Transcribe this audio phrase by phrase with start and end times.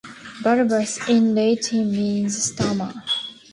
[0.43, 2.91] "Balbus" in Latin means "stammer".